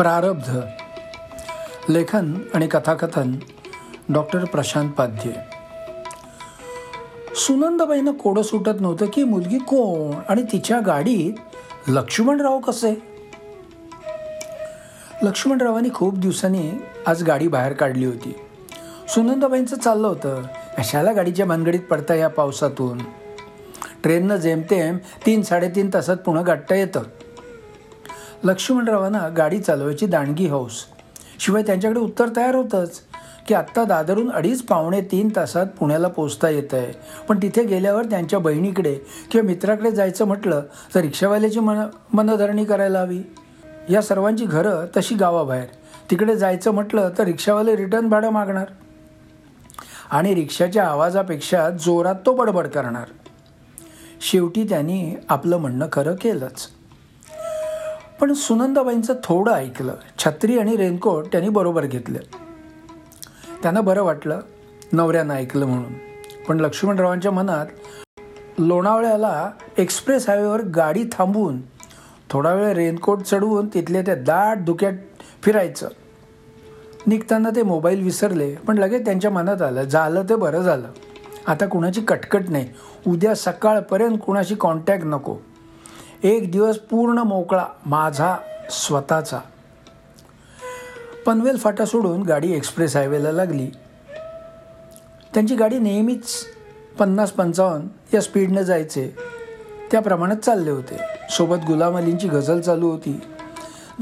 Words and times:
प्रारब्ध 0.00 0.60
लेखन 1.88 2.34
आणि 2.54 2.66
कथाकथन 2.66 3.36
डॉक्टर 4.08 4.44
प्रशांत 4.44 4.90
पाध्ये. 4.90 5.32
सुनंदबाईनं 7.34 8.12
कोडं 8.12 8.42
सुटत 8.42 8.80
नव्हतं 8.80 9.06
की 9.06 9.24
मुलगी 9.24 9.58
कोण 9.58 10.20
आणि 10.28 10.42
तिच्या 10.42 10.80
गाडीत 10.80 11.32
लक्ष्मणराव 11.88 12.58
कसे? 12.58 13.02
लक्ष्मणरावांनी 15.22 15.88
खूप 15.94 16.18
दिवसांनी 16.18 16.70
आज 17.06 17.22
गाडी 17.22 17.48
बाहेर 17.48 17.72
काढली 17.72 18.04
होती. 18.04 18.34
सुनंदाबाईंचं 19.08 19.76
चाललं 19.78 20.08
होतं. 20.08 20.42
कशाला 20.78 21.12
गाडीच्या 21.12 21.46
भानगडीत 21.46 21.80
पडता 21.80 22.14
या 22.14 22.28
पावसातून? 22.28 22.98
ट्रेननं 24.02 24.36
जेमतेम 24.36 24.96
तीन 25.26 25.42
साडेतीन 25.42 25.90
तासात 25.94 26.16
पुन्हा 26.16 26.42
गाठता 26.42 26.74
येतं. 26.74 27.02
लक्ष्मणरावांना 28.44 29.28
गाडी 29.28 29.58
चालवायची 29.58 30.06
दांडगी 30.06 30.46
हौस. 30.46 30.84
शिवाय 31.40 31.62
त्यांच्याकडे 31.62 32.00
उत्तर 32.00 32.28
तयार 32.36 32.54
होतंच 32.54 33.00
की 33.48 33.54
आत्ता 33.54 33.84
दादरून 33.84 34.30
अडीच 34.30 34.62
पावणे 34.62 35.00
तीन 35.00 35.28
तासात 35.36 35.66
पुण्याला 35.66 36.08
पोचता 36.08 36.48
येत 36.48 36.74
आहे 36.74 36.92
पण 37.28 37.38
तिथे 37.42 37.64
गेल्यावर 37.64 38.04
त्यांच्या 38.04 38.38
बहिणीकडे 38.38 38.94
किंवा 39.30 39.46
मित्राकडे 39.46 39.90
जायचं 39.90 40.24
म्हटलं 40.24 40.62
तर 40.94 41.00
रिक्षावाल्याची 41.00 41.60
मन 41.60 41.80
मनधरणी 42.12 42.64
करायला 42.64 43.00
हवी. 43.00 43.22
या 43.88 44.02
सर्वांची 44.02 44.44
घरं 44.44 44.86
तशी 44.96 45.14
गावाबाहेर. 45.14 45.66
तिकडे 46.10 46.36
जायचं 46.36 46.70
म्हटलं 46.70 47.10
तर 47.18 47.24
रिक्षावाले 47.24 47.76
रिटर्न 47.76 48.08
भाडं 48.08 48.30
मागणार. 48.30 48.66
आणि 50.10 50.34
रिक्षाच्या 50.34 50.86
आवाजापेक्षा 50.86 51.70
जोरात 51.70 52.14
तो 52.26 52.34
बडबड 52.34 52.66
करणार. 52.66 53.08
शेवटी 54.20 54.64
त्यांनी 54.64 55.14
आपलं 55.28 55.56
म्हणणं 55.56 55.86
खरं 55.92 56.14
केलंच. 56.14 56.68
पण 58.20 58.32
सुनंदाबाईंचं 58.32 59.14
थोडं 59.24 59.52
ऐकलं. 59.52 59.94
छत्री 60.18 60.58
आणि 60.58 60.76
रेनकोट 60.76 61.26
त्यांनी 61.26 61.48
बरोबर 61.48 61.86
घेतलं. 61.86 62.18
त्यांना 63.62 63.80
बरं 63.80 64.02
वाटलं 64.02 64.40
नवऱ्यानं 64.92 65.34
ऐकलं 65.34 65.66
म्हणून. 65.66 65.92
पण 66.48 66.60
लक्ष्मणरावांच्या 66.60 67.32
मनात 67.32 67.66
लोणावळ्याला 68.58 69.50
एक्सप्रेस 69.78 70.28
हायवेवर 70.28 70.62
गाडी 70.62 71.04
थांबवून 71.12 71.60
थोडा 72.30 72.54
वेळ 72.54 72.74
रेनकोट 72.74 73.22
चढवून 73.22 73.66
तिथल्या 73.66 74.02
त्या 74.02 74.14
दाट 74.14 74.58
धुक्यात 74.64 74.92
फिरायचं. 75.42 75.88
निघताना 77.06 77.50
ते 77.56 77.62
मोबाईल 77.62 78.02
विसरले 78.02 78.54
पण 78.54 78.78
लगेच 78.78 79.04
त्यांच्या 79.04 79.30
मनात 79.30 79.62
आलं 79.62 79.82
झालं 79.82 80.22
ते 80.22 80.34
बरं 80.34 80.62
झालं. 80.62 80.88
आता 81.46 81.66
कुणाची 81.66 82.00
कटकट 82.00 82.42
नाही. 82.48 82.68
उद्या 83.06 83.34
सकाळपर्यंत 83.34 84.18
कुणाशी 84.26 84.54
कॉन्टॅक्ट 84.54 85.04
नको. 85.04 85.36
एक 86.22 86.52
दिवस 86.52 86.78
पूर्ण 86.78 87.18
मोकळा 87.18 87.64
माझा 87.86 88.36
स्वतःचा. 88.70 89.38
पनवेल 91.26 91.56
फाटा 91.56 91.84
सोडून 91.84 92.22
गाडी 92.22 92.52
एक्सप्रेस 92.52 92.96
हायवेला 92.96 93.32
लागली. 93.32 93.66
त्यांची 95.34 95.54
गाडी 95.54 95.78
नेहमीच 95.78 96.46
पन्नास 96.98 97.30
पंचावन्न 97.30 97.86
या 98.14 98.20
स्पीडनं 98.20 98.62
जायचे. 98.62 99.16
त्याप्रमाणेच 99.90 100.38
चालले 100.38 100.70
होते. 100.70 100.96
सोबत 101.30 101.56
गुलाम 101.66 101.96
अलींची 101.96 102.28
गझल 102.28 102.60
चालू 102.60 102.90
होती. 102.90 103.20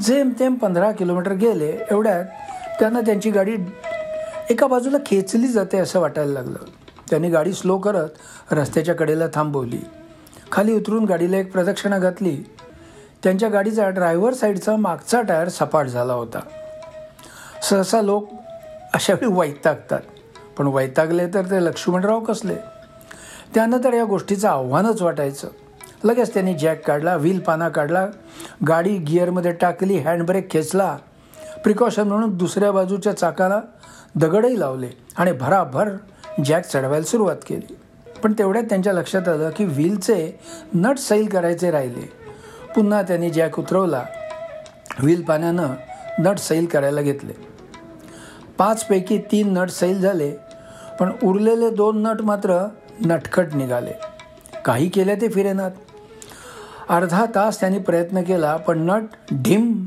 जेमतेम 0.05 0.55
पंधरा 0.55 0.93
किलोमीटर 0.93 1.33
गेले 1.33 1.79
एवढ्यात 1.91 2.25
त्यांना 2.81 3.01
त्यांची 3.01 3.31
गाडी 3.31 3.57
एका 4.51 4.67
बाजूला 4.67 4.99
खेचली 5.07 5.47
जाते 5.47 5.79
असं 5.79 6.01
वाटायला 6.01 6.33
लागलं. 6.33 6.59
त्यांनी 7.11 7.29
गाडी 7.29 7.53
स्लो 7.53 7.79
करत 7.79 8.09
रस्त्याच्या 8.51 8.95
कडेला 8.95 9.25
थांबवली. 9.35 9.81
खाली 10.53 10.73
उतरून 10.73 11.05
गाडीला 11.05 11.37
एक 11.37 11.53
प्रदक्षिणा 11.53 11.99
घातली. 11.99 12.37
त्यांच्या 13.23 13.49
गाडीचा 13.49 13.89
ड्रायव्हर 13.89 14.35
साईडचा 14.35 14.77
मागचा 14.77 15.23
टायर 15.23 15.49
सपाट 15.49 15.87
झाला 15.87 16.13
होता. 16.13 16.41
सहसा 17.63 18.03
लोक 18.03 18.29
अशावेळी 18.95 19.33
वैतागतात. 19.33 20.01
पण 20.59 20.67
वैतागले 20.67 21.27
तर 21.27 21.45
ते 21.45 21.65
लक्ष्मणराव 21.65 22.21
कसले? 22.21 22.55
त्यांना 23.55 23.77
तर 23.85 23.93
या 23.93 24.05
गोष्टीचं 24.05 24.49
आव्हानच 24.49 25.03
वाटायचं. 25.03 25.49
लगेच 26.05 26.35
त्यांनी 26.35 26.55
जॅक 26.55 26.87
काढला 26.87 27.17
व्हील 27.17 27.41
पाना 27.41 27.69
काढला 27.69 28.07
गाडी 28.69 28.97
गिअरमध्ये 28.97 29.53
टाकली 29.53 29.97
हँडब्रेक 29.99 30.51
खेचला 30.51 30.97
प्रिकॉशन 31.65 32.09
म्हणून 32.09 32.37
दुसऱ्या 32.37 32.73
बाजूच्या 32.73 33.17
चाकाला 33.17 33.61
दगडही 34.15 34.61
लावले 34.61 34.89
आणि 35.17 35.33
भराभर 35.33 35.91
जॅक 36.45 36.65
चढवायला 36.65 37.05
सुरुवात 37.05 37.37
केली. 37.47 37.77
पण 38.23 38.33
तेवढ्यात 38.33 38.65
त्यांच्या 38.65 38.93
लक्षात 38.93 39.29
आलं 39.29 39.51
की 39.51 39.65
व्हीलचे 39.65 40.41
नट 40.75 40.99
सैल 40.99 41.29
करायचे 41.29 41.71
राहिले. 41.71 42.13
पुन्हा 42.77 43.03
त्यांनी 43.03 43.31
जॅक 43.31 43.59
उतरवला. 43.59 44.05
व्हील 45.01 45.23
पाण्यानं 45.23 45.75
नट 46.19 46.39
सैल 46.39 46.67
करायला 46.67 47.01
घेतले. 47.01 47.33
पाचपैकी 48.59 49.19
तीन 49.19 49.53
नट 49.53 49.71
सैल 49.71 50.01
झाले 50.01 50.33
पण 51.01 51.13
उरलेले 51.23 51.71
दोन 51.71 52.03
नट 52.03 52.23
मात्र 52.23 52.69
नटखट 53.07 53.55
निघाले. 53.55 53.93
काही 54.65 54.89
केले 54.89 55.15
ते 55.15 55.29
फिरेनात. 55.29 55.71
अर्धा 56.89 57.25
तास 57.35 57.61
त्यांनी 57.61 57.79
प्रयत्न 57.79 58.23
केला 58.23 58.57
पण 58.57 58.79
नट 58.79 59.03
ढिम. 59.33 59.87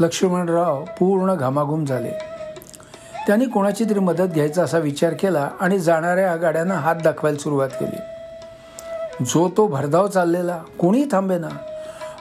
लक्ष्मणराव 0.00 0.84
पूर्ण 0.84 1.34
घामाघूम 1.34 1.84
झाले. 1.84 2.31
त्यांनी 3.26 3.46
कोणाची 3.46 3.84
तरी 3.84 3.98
मदत 3.98 4.32
घ्यायचा 4.34 4.62
असा 4.62 4.78
विचार 4.78 5.14
केला 5.14 5.50
आणि 5.60 5.78
जाणाऱ्या 5.78 6.36
गाड्यांना 6.36 6.74
हात 6.74 6.94
दाखवायला 7.04 7.38
सुरुवात 7.38 7.68
केली. 7.68 7.96
जो 9.24 9.48
तो 9.56 9.66
भरधाव 9.66 10.06
चाललेला 10.06 10.62
कोणी 10.78 11.04
थांबेना 11.12 11.48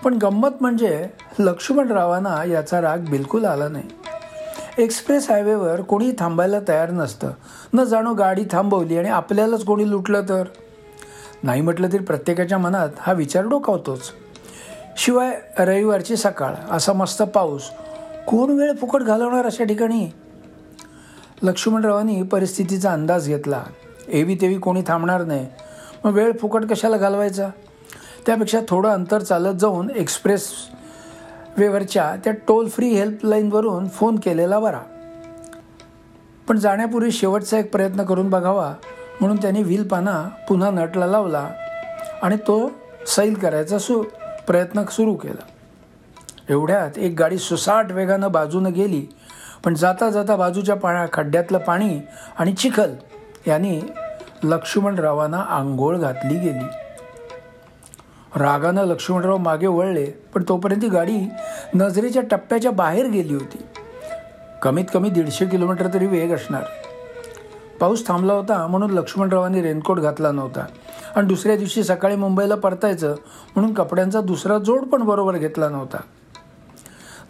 पण 0.04 0.14
गंमत 0.14 0.50
म्हणजे 0.62 1.08
लक्ष्मणरावांना 1.40 2.44
याचा 2.44 2.82
राग 2.82 2.98
बिलकुल 2.98 3.46
आला 3.46 3.68
नाही. 3.68 3.84
एक्सप्रेस 4.78 5.30
हायवेवर 5.32 5.82
कोणी 5.82 6.12
थांबायला 6.20 6.58
तयार 6.68 6.92
नसतं. 6.92 7.32
न 7.74 7.84
जाणो 7.84 8.14
गाडी 8.14 8.44
थांबवली 8.52 8.98
आणि 8.98 9.10
आपल्यालाच 9.10 9.64
कोणी 9.64 9.90
लुटलं 9.90 10.22
तर. 10.30 10.44
नाही 11.44 11.62
म्हटलं 11.62 11.88
तरी 11.88 12.04
प्रत्येकाच्या 12.04 12.58
मनात 12.58 12.90
हा 13.00 13.14
विचार 13.14 13.46
डोकावतोच. 13.46 14.12
शिवाय 14.98 15.42
रविवारची 15.60 16.16
सकाळ 16.16 16.54
असा 16.72 16.94
मस्त 16.94 17.22
पाऊस. 17.22 17.62
कोण 18.28 18.50
वेळ 18.50 18.72
फुकट 18.82 19.02
घालवणार 19.02 19.46
अशा 19.46 19.64
ठिकाणी? 19.64 20.10
लक्ष्मणरावांनी 21.44 22.24
परिस्थितीचा 22.24 22.94
अंदाज 22.94 23.28
घेतला. 23.28 23.64
एवी 24.08 24.36
तेवी 24.36 24.58
कोणी 24.58 24.84
थांबणार 24.88 25.24
नाही. 25.24 25.48
मग 26.04 26.12
वेळ 26.12 26.32
फुकट 26.42 26.66
कशाला 26.66 26.98
घालवायचा? 26.98 27.50
त्यापेक्षा 28.26 28.60
थोडं 28.70 28.90
अंतर 28.90 29.20
चालत 29.20 29.56
जाऊन 29.60 29.90
एक्सप्रेस 29.90 30.52
वेवरच्या 31.58 32.16
त्या 32.24 32.34
टोल 32.34 32.70
फ्री 32.70 32.90
हेल्पलाईनवरून 32.90 33.88
फोन 33.88 34.16
केलेला 34.16 34.60
बरा. 34.60 34.80
पण 36.48 36.58
जाण्यापूर्वी 36.58 37.12
शेवटचा 37.12 37.60
एक 37.60 37.72
प्रयत्न 37.72 38.04
करून 38.04 38.30
बघावा 38.30 38.74
म्हणून 39.20 39.38
त्यांनी 39.38 39.64
व्हीलपाना 39.64 40.30
पुन्हा 40.50 40.72
नटला 40.72 41.06
लावला 41.06 41.50
आणि 42.24 42.36
तो 42.36 42.72
सैल 43.08 43.34
करायचा 43.34 43.80
सु 43.80 44.04
प्रयत्न 44.48 44.84
सुरू 44.84 45.16
केला. 45.16 45.42
एवढ्यात 46.50 46.98
एक 46.98 47.16
गाडी 47.20 47.38
सुसाट 47.38 47.92
वेगानं 47.92 48.32
बाजूनं 48.32 48.72
गेली 48.72 49.08
पण 49.66 49.74
जाता 49.74 50.10
जाता 50.10 50.36
बाजूच्या 50.36 50.76
पाण्या 50.76 51.06
खड्ड्यातलं 51.14 51.58
पाणी 51.58 52.00
आणि 52.40 52.54
चिखल 52.54 52.92
यांनी 53.48 53.82
लक्ष्मणरावांना 54.44 55.38
आंघोळ 55.38 55.98
घातली 55.98 56.40
गेली. 56.40 56.66
रागानं 58.36 58.84
लक्ष्मणराव 58.84 59.38
मागे 59.38 59.68
वळले 59.68 60.06
पण 60.06 60.44
तोपर्यंत 60.48 60.82
ती 60.82 60.88
गाडी 60.88 61.30
नजरेच्या 61.74 62.22
टप्प्याच्या 62.32 62.72
बाहेर 62.72 63.06
गेली 63.06 63.34
होती. 63.34 63.66
कमीत 64.62 64.86
कमी 64.94 65.10
दीडशे 65.10 65.46
किलोमीटर 65.46 65.94
तरी 65.94 66.06
वेग 66.06 66.34
असणार. 66.34 66.64
पाऊस 67.80 68.08
थांबला 68.08 68.34
होता 68.34 68.68
म्हणून 68.68 68.92
लक्ष्मणरावांनी 68.92 69.62
रेनकोट 69.62 70.00
घातला 70.00 70.32
नव्हता. 70.32 70.66
आणि 71.16 71.28
दुसऱ्या 71.28 71.56
दिवशी 71.56 71.84
सकाळी 71.84 72.16
मुंबईला 72.16 72.56
परतायचं 72.56 73.16
म्हणून 73.56 73.74
कपड्यांचा 73.74 74.22
दुसरा 74.22 74.58
जोड 74.58 74.82
पण 74.84 75.04
बरोबर 75.04 75.38
घेतला 75.38 75.70
नव्हता. 75.70 75.98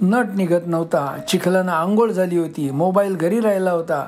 नट 0.01 0.25
निघत 0.36 0.68
नव्हता. 0.68 1.18
चिखलानं 1.27 1.71
आंघोळ 1.71 2.12
झाली 2.12 2.38
होती. 2.38 2.71
मोबाईल 2.71 3.15
घरी 3.15 3.39
राहिला 3.39 3.71
होता. 3.71 4.07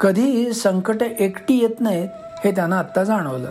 कधीही 0.00 0.52
संकट 0.52 1.02
एकटी 1.02 1.58
येत 1.58 1.80
नाहीत 1.80 2.08
हे 2.44 2.50
त्यांना 2.50 2.78
आत्ता 2.78 3.04
जाणवलं. 3.04 3.48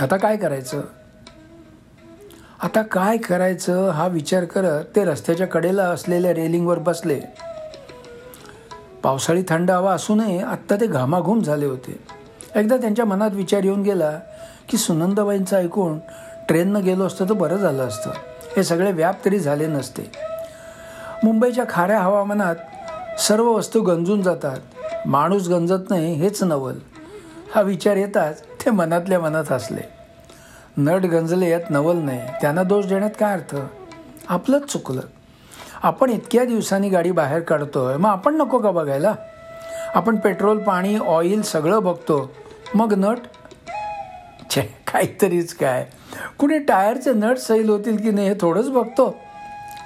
आता 0.00 0.16
काय 0.16 0.36
करायचं? 0.36 0.80
आता 2.62 2.82
काय 2.82 3.16
करायचं 3.16 3.90
हा 3.90 4.06
विचार 4.06 4.44
करत 4.44 4.84
ते 4.96 5.04
रस्त्याच्या 5.04 5.46
कडेला 5.46 5.84
असलेल्या 5.84 6.34
रेलिंगवर 6.34 6.78
बसले. 6.78 7.20
पावसाळी 9.02 9.42
थंड 9.48 9.70
हवा 9.70 9.92
असूनही 9.92 10.38
आत्ता 10.38 10.76
ते 10.76 10.86
घामाघूम 10.86 11.40
झाले 11.40 11.66
होते. 11.66 11.98
एकदा 12.56 12.76
त्यांच्या 12.76 13.04
मनात 13.04 13.30
विचार 13.30 13.64
येऊन 13.64 13.82
गेला 13.82 14.18
की 14.68 14.76
सुनंदाबाईंचं 14.76 15.56
ऐकून 15.56 15.98
ट्रेननं 16.48 16.84
गेलो 16.84 17.04
असतं 17.04 17.24
तर 17.28 17.32
बरं 17.32 17.56
झालं 17.56 17.88
असतं. 17.88 18.10
हे 18.56 18.64
सगळे 18.64 18.92
व्याप 18.92 19.24
तरी 19.24 19.38
झाले 19.38 19.66
नसते. 19.66 20.33
मुंबईच्या 21.24 21.64
खाऱ्या 21.68 21.98
हवामानात 22.00 23.20
सर्व 23.20 23.46
वस्तू 23.48 23.80
गंजून 23.80 24.22
जातात. 24.22 24.56
माणूस 25.06 25.48
गंजत 25.48 25.90
नाही 25.90 26.14
हेच 26.14 26.42
नवल. 26.42 26.74
हा 27.54 27.60
विचार 27.60 27.96
येताच 27.96 28.42
ते 28.42 28.70
मनातल्या 28.70 29.20
मनात 29.20 29.52
हसले. 29.52 29.80
नट 30.76 31.02
गंजले 31.02 31.50
यात 31.50 31.70
नवल 31.70 31.96
नाही 31.96 32.20
त्यांना 32.40 32.62
दोष 32.62 32.86
देण्यात 32.86 33.10
काय 33.20 33.32
अर्थ? 33.32 33.56
आपलंच 34.28 34.64
चुकलं. 34.64 35.00
आपण 35.82 36.10
इतक्या 36.10 36.44
दिवसांनी 36.44 36.88
गाडी 36.88 37.10
बाहेर 37.10 37.40
काढतो 37.40 37.84
आहे 37.84 37.96
मग 37.96 38.10
आपण 38.10 38.36
नको 38.36 38.58
का 38.58 38.70
बघायला? 38.70 39.14
आपण 39.94 40.16
पेट्रोल 40.16 40.58
पाणी 40.58 40.96
ऑइल 40.96 41.42
सगळं 41.42 41.82
बघतो 41.82 42.30
मग 42.74 42.94
नट? 42.98 43.18
छे 44.50 44.62
काहीतरीच 44.62 45.54
काय? 45.54 45.86
कुणी 46.38 46.58
टायरचे 46.58 47.12
नट 47.12 47.36
सैल 47.36 47.68
होतील 47.68 47.96
की 47.96 48.10
नाही 48.10 48.28
हे 48.28 48.34
थोडंच 48.40 48.70
बघतो. 48.70 49.16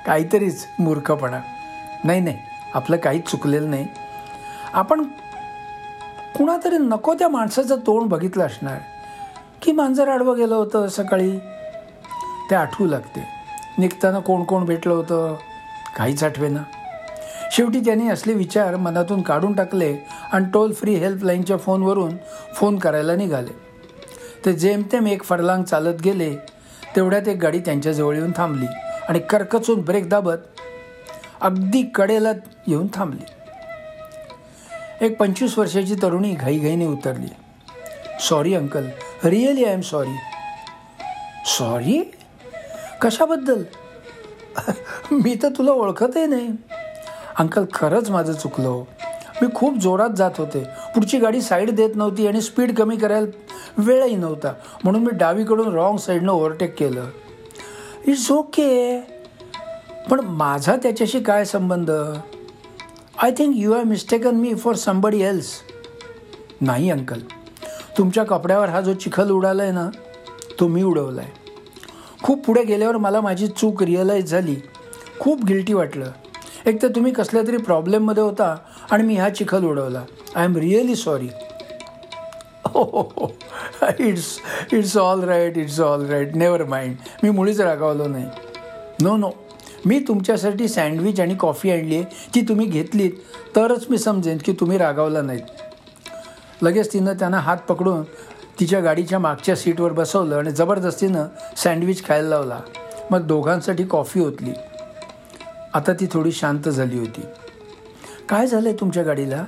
काहीतरीच 0.08 0.66
मूर्खपणा. 0.78 1.40
नाही 2.04 2.20
नाही 2.20 2.38
आपलं 2.74 2.96
काहीच 2.96 3.30
चुकलेलं 3.30 3.70
नाही. 3.70 3.86
आपण 4.72 5.02
कुणातरी 6.38 6.76
नको 6.78 7.14
त्या 7.14 7.28
माणसाचं 7.28 7.76
तोंड 7.76 8.08
बघितलं 8.08 8.46
असणार. 8.46 8.78
की 9.62 9.72
मांजर 9.72 10.08
आडवं 10.08 10.36
गेलं 10.36 10.54
होतं 10.54 10.88
सकाळी? 10.88 11.38
ते 12.50 12.54
आठवू 12.54 12.86
लागते. 12.86 13.28
निघताना 13.78 14.18
कोण 14.18 14.44
कोण 14.44 14.64
भेटलं 14.64 14.94
होतं? 14.94 15.36
काहीच 15.96 16.24
आठवेना. 16.24 16.60
शेवटी 17.52 17.80
त्यांनी 17.80 18.08
असले 18.08 18.32
विचार 18.32 18.76
मनातून 18.76 19.22
काढून 19.22 19.52
टाकले 19.52 19.96
आणि 20.32 20.44
टोल 20.54 20.72
फ्री 20.72 20.94
हेल्पलाईनच्या 20.94 21.56
फोनवरून 21.56 22.16
फोन 22.54 22.78
करायला 22.78 23.16
निघाले. 23.16 23.58
ते 24.44 24.52
जेमतेम 24.52 25.06
एक 25.06 25.22
फरलांग 25.22 25.64
चालत 25.64 26.02
गेले 26.04 26.36
तेवढ्यात 26.96 27.28
एक 27.28 27.38
गाडी 27.38 27.58
त्यांच्याजवळ 27.58 28.16
येऊन 28.16 28.32
थांबली. 28.36 28.66
आणि 29.08 29.18
कर्कचून 29.18 29.80
ब्रेक 29.80 30.08
दाबत 30.08 30.60
अगदी 31.40 31.82
कडेला 31.94 32.32
येऊन 32.66 32.86
थांबली. 32.94 33.24
एक 35.06 35.18
पंचवीस 35.18 35.58
वर्षाची 35.58 35.94
तरुणी 35.94 36.34
घाईघाईने 36.34 36.86
उतरली. 36.86 37.28
Sorry 38.20 38.54
uncle 38.54 38.86
really 39.24 39.64
I 39.64 39.72
am 39.72 39.80
sorry 39.80 40.16
sorry 41.46 42.12
कशाबद्दल? 43.02 43.62
मी 45.12 45.36
तर 45.42 45.48
तुला 45.58 45.70
ओळखतही 45.70 46.26
नाही. 46.26 46.48
अंकल 47.38 47.64
खरंच 47.74 48.10
माझं 48.10 48.32
चुकलं 48.32 48.68
हो. 48.68 48.82
मी 49.42 49.46
खूप 49.54 49.78
जोरात 49.78 50.10
जात 50.10 50.30
होते. 50.38 50.64
पुढची 50.94 51.18
गाडी 51.18 51.40
साईड 51.40 51.70
देत 51.70 51.90
नव्हती 51.94 52.26
आणि 52.26 52.40
स्पीड 52.40 52.78
कमी 52.78 52.96
करायला 52.96 53.26
वेळही 53.78 54.16
नव्हता. 54.16 54.52
म्हणून 54.84 55.02
मी 55.02 55.10
डावीकडून 55.12 55.74
रॉंग 55.74 55.96
साईडनं 55.96 56.32
ओव्हरटेक 56.32 56.78
केलं. 56.78 57.04
इट्स 58.06 58.30
ओके 58.32 59.00
पण 60.10 60.20
माझा 60.20 60.76
त्याच्याशी 60.82 61.20
काय 61.20 61.44
संबंध? 61.44 61.90
I 63.22 63.30
think 63.38 63.56
you 63.56 63.72
have 63.72 63.84
mistaken 63.84 64.36
me 64.36 64.54
for 64.54 64.74
somebody 64.74 65.20
else 65.22 65.50
नाही 66.60 66.90
अंकल. 66.90 67.20
तुमच्या 67.98 68.24
कपड्यावर 68.24 68.68
हा 68.68 68.80
जो 68.80 68.94
चिखल 68.94 69.30
उडाला 69.30 69.62
आहे 69.62 69.72
ना 69.72 69.88
तो 70.60 70.68
मी 70.68 70.82
उडवला 70.82 71.20
आहे 71.22 71.36
खूप 72.22 72.44
पुढे 72.44 72.62
गेल्यावर 72.64 72.96
मला 72.96 73.20
माझी 73.20 73.46
चूक 73.46 73.82
रिअलाईज 73.82 74.30
झाली. 74.30 74.56
खूप 75.20 75.44
गिल्टी 75.44 75.72
वाटलं. 75.72 76.10
एक 76.66 76.82
तर 76.82 76.88
तुम्ही 76.88 77.12
कसल्या 77.12 77.42
तरी 77.46 77.56
प्रॉब्लेममध्ये 77.56 78.22
होता 78.22 78.56
आणि 78.90 79.02
मी 79.02 79.16
हा 79.16 79.28
चिखल 79.30 79.64
उडवला. 79.64 80.02
आय 80.34 80.44
एम 80.44 80.56
रिअली 80.56 80.94
सॉरी 80.96 81.28
हो 82.64 82.82
हो 82.82 83.32
it's 83.98 84.38
it's 84.72 84.96
all 84.96 85.22
right 85.24 85.58
it's 85.58 85.80
all 85.80 86.06
right 86.06 86.36
never 86.36 86.64
mind 86.64 86.94
मी 87.22 87.30
मुळीच 87.30 87.60
रागावलो 87.60 88.06
नाही. 88.06 88.26
नो 89.00 89.16
नो 89.16 89.30
मी 89.86 89.98
तुमच्यासाठी 90.08 90.68
सँडविच 90.68 91.20
आणि 91.20 91.34
कॉफी 91.34 91.70
आणली 91.70 91.94
आहे 91.94 92.04
ती 92.34 92.40
तुम्ही 92.40 92.66
घेतलीत 92.66 93.12
तरच 93.56 93.86
मी 93.90 93.98
समजेन 93.98 94.38
की 94.44 94.52
तुम्ही 94.52 94.78
रागावला 94.78 95.22
नाहीत. 95.22 95.42
लगेच 96.62 96.92
तिनं 96.92 97.12
त्यांना 97.12 97.38
हात 97.38 97.56
पकडून 97.56 98.02
तिच्या 98.60 98.80
गाडीच्या 98.80 99.18
मागच्या 99.18 99.56
सीटवर 99.56 99.92
बसवलं 99.92 100.36
आणि 100.36 100.50
जबरदस्तीनं 100.50 101.26
सँडविच 101.56 102.04
खायला 102.04 102.28
लावला. 102.28 102.60
मग 103.10 103.20
दोघांसाठी 103.20 103.84
कॉफी 103.84 104.20
ओतली. 104.20 104.52
आता 105.74 105.92
ती 105.92 106.06
थोडी 106.12 106.32
शांत 106.32 106.68
झाली 106.68 106.98
होती. 106.98 107.20
काय 108.28 108.46
झालं 108.46 108.68
आहे 108.68 108.76
तुमच्या 108.80 109.02
गाडीला? 109.02 109.44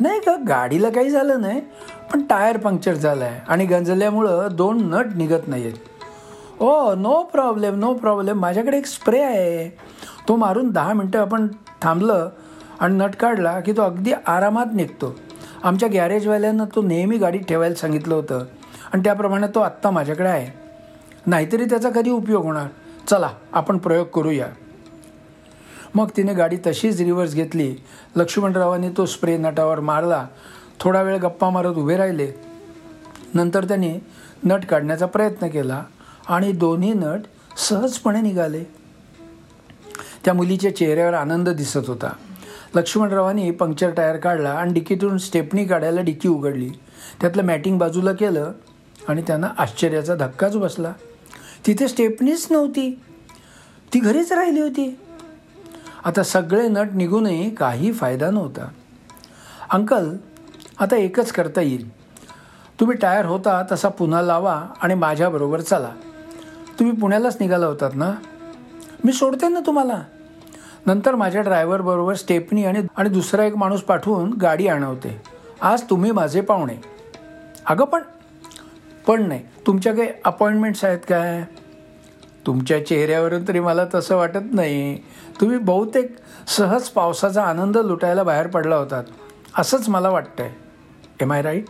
नाही 0.00 0.20
का 0.20 0.36
गाडीला 0.48 0.90
काही 0.90 1.10
झालं 1.10 1.40
नाही. 1.40 1.60
पण 2.12 2.22
टायर 2.22 2.56
पंक्चर 2.56 2.94
झाला 2.94 3.24
आहे 3.24 3.40
आणि 3.48 3.64
गंजल्यामुळं 3.66 4.48
दोन 4.52 4.84
नट 4.90 5.06
निघत 5.16 5.48
नाही 5.48 5.62
आहेत 5.62 6.62
oh 6.62 6.94
no 6.94 7.22
problem 7.22 7.78
no 7.78 7.92
problem 7.94 8.38
माझ्याकडे 8.38 8.78
एक 8.78 8.86
स्प्रे 8.86 9.20
आहे. 9.20 9.68
तो 10.28 10.36
मारून 10.36 10.70
दहा 10.70 10.92
मिनटं 10.92 11.20
आपण 11.20 11.46
थांबलं 11.82 12.28
आणि 12.80 12.94
नट 12.94 13.16
काढला 13.16 13.60
की 13.60 13.72
तो 13.72 13.82
अगदी 13.82 14.12
आरामात 14.26 14.74
निघतो. 14.74 15.14
आमच्या 15.62 15.88
गॅरेजवाल्यानं 15.88 16.64
तो 16.74 16.82
नेहमी 16.82 17.16
गाडीत 17.18 17.40
ठेवायला 17.40 17.74
सांगितलं 17.74 18.14
होतं 18.14 18.44
आणि 18.92 19.02
त्याप्रमाणे 19.04 19.46
तो 19.46 19.60
आत्ता 19.60 19.90
माझ्याकडे 19.90 20.28
आहे. 20.28 20.50
नाहीतरी 21.26 21.64
त्याचा 21.64 21.90
कधी 21.90 22.10
उपयोग 22.10 22.44
होणार? 22.44 22.66
चला 23.08 23.30
आपण 23.52 23.78
प्रयोग 23.78 24.06
करूया. 24.06 24.46
मग 25.94 26.08
तिने 26.16 26.34
गाडी 26.34 26.56
तशीच 26.66 27.00
रिव्हर्स 27.00 27.34
घेतली. 27.34 27.74
लक्ष्मणरावांनी 28.16 28.88
तो 28.96 29.06
स्प्रे 29.06 29.36
नटावर 29.36 29.80
मारला. 29.80 30.26
थोडा 30.82 31.02
वेळ 31.02 31.16
गप्पा 31.16 31.50
मारत 31.50 31.74
उभे 31.74 31.96
राहिले. 31.96 32.32
नंतर 33.34 33.64
त्याने 33.64 34.06
नट 34.44 34.64
काढण्याचा 34.64 35.06
प्रयत्न 35.06 35.48
केला 35.48 35.84
आणि 36.28 36.52
दोन्ही 36.52 36.92
नट 36.92 37.20
सहजपणे 37.56 38.20
निघाले. 38.20 38.64
त्या 40.24 40.34
मुलीच्या 40.34 40.76
चेहऱ्यावर 40.76 41.14
आनंद 41.14 41.48
दिसत 41.48 41.80
होता. 41.86 42.12
लक्ष्मणरावांनी 42.74 43.50
पंक्चर 43.50 43.90
टायर 43.90 44.16
काढला 44.16 44.50
आणि 44.50 44.72
डिकीतून 44.72 45.18
स्टेपनी 45.18 45.64
काढायला 45.64 46.00
डिकी 46.00 46.28
उघडली. 46.28 46.70
त्यातलं 47.20 47.42
मॅटिंग 47.42 47.78
बाजूला 47.78 48.12
केलं 48.12 48.52
आणि 49.08 49.22
त्यांना 49.22 49.48
आश्चर्याचा 49.58 50.14
धक्काच 50.14 50.56
बसला. 50.56 50.92
तिथे 51.66 51.88
स्टेपनीच 51.88 52.48
नव्हती. 52.50 53.00
ती 53.94 54.00
घरीच 54.00 54.32
राहिली 54.32 54.60
होती. 54.60 54.98
आता 56.04 56.22
सगळे 56.22 56.68
नट 56.68 56.88
निघूनही 56.94 57.54
काही 57.54 57.92
फायदा 57.92 58.30
नव्हता. 58.30 58.68
अंकल 59.70 60.16
आता 60.78 60.96
एकच 60.96 61.32
करता 61.32 61.60
येईल. 61.60 62.02
तुम्ही 62.80 62.96
टायर 62.96 63.24
होता 63.24 63.62
तसा 63.72 63.88
पुन्हा 63.88 64.22
लावा 64.22 64.66
आणि 64.82 64.94
माझ्याबरोबर 64.94 65.60
चला. 65.60 65.90
तुम्ही 66.78 66.96
पुण्यालाच 66.96 67.36
निघाला 67.40 67.66
होतात 67.66 67.90
ना? 67.94 68.14
मी 69.04 69.12
सोडते 69.12 69.48
ना 69.48 69.60
तुम्हाला? 69.66 70.02
नंतर 70.86 71.14
माझ्या 71.14 71.42
ड्रायव्हरबरोबर 71.42 72.14
स्टेपनी 72.14 72.64
आणि 72.64 72.80
आणि 72.96 73.08
दुसरा 73.08 73.44
एक 73.44 73.56
माणूस 73.56 73.80
पाठवून 73.80 74.32
गाडी 74.32 74.68
आणवते. 74.68 75.22
आज 75.60 75.82
तुम्ही 75.82 76.10
माझे 76.10 76.40
पाहुणे. 76.40 76.74
अगं 77.66 77.84
पण 77.84 78.02
पण 79.06 79.28
नाही. 79.28 79.42
तुमच्या 79.66 79.94
काही 79.94 80.08
अपॉइंटमेंट्स 80.24 80.84
आहेत 80.84 80.98
काय? 80.98 81.44
तुमच्या 82.46 82.86
चेहऱ्यावरून 82.86 83.48
तरी 83.48 83.60
मला 83.60 83.82
तसं 83.94 84.16
वाटत 84.16 84.52
नाही. 84.52 84.96
तुम्ही 85.40 85.58
बहुतेक 85.58 86.16
सहज 86.46 86.82
पावसाचा 86.82 87.42
आनंद 87.42 87.76
लुटायला 87.76 88.22
बाहेर 88.22 88.46
पडला 88.46 88.76
होतात. 88.76 89.04
असंच 89.58 89.88
मला 89.88 90.08
वाटतंय. 90.08 90.50
एम 91.22 91.32
आय 91.32 91.42
राईट 91.42 91.64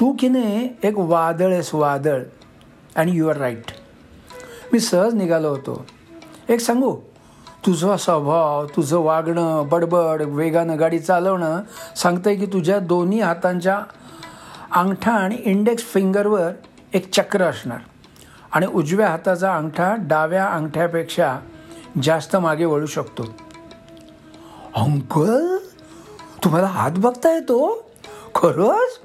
तू 0.00 0.16
की 0.18 0.28
नाही 0.28 0.68
एक 0.82 0.94
वादळ 0.96 1.52
आहेस 1.52 1.74
वादळ 1.74 2.22
आणि 2.96 3.12
यू 3.12 3.28
आर 3.28 3.36
राईट 3.36 3.64
मी 4.72 4.80
सहज 4.80 5.14
निघालो 5.14 5.48
होतो. 5.48 5.86
एक 6.48 6.60
सांगू 6.60 6.96
तुझा 7.66 7.96
स्वभाव 7.96 8.66
तुझं 8.66 8.98
वागणं 8.98 9.68
बडबड 9.68 10.22
वेगानं 10.22 10.78
गाडी 10.78 10.98
चालवणं 10.98 11.60
सांगतंय 11.96 12.34
की 12.34 12.46
तुझ्या 12.46 12.78
दोन्ही 12.78 13.20
हातांच्या 13.20 13.82
अंगठा 14.72 15.12
आणि 15.12 15.38
इंडेक्स 15.44 15.82
फिंगरवर 15.82 16.50
एक 16.92 17.14
चक्र 17.14 17.42
असणार. 17.42 17.78
आणि 18.52 18.66
उजव्या 18.66 19.08
हाताचा 19.08 19.56
अंगठा 19.56 19.94
डाव्या 19.98 20.46
अंगठ्यापेक्षा 20.46 21.38
जास्त 22.02 22.36
मागे 22.36 22.64
वळू 22.64 22.86
शकतो. 22.86 23.22
अंकल 24.76 25.56
तुम्हाला 26.44 26.66
हात 26.66 26.90
बघता 26.96 27.32
येतो? 27.32 27.85
खरंच? 28.36 29.00